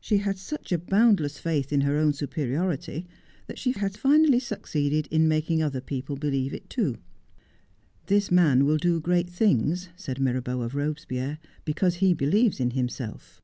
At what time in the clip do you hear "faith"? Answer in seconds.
1.62-1.72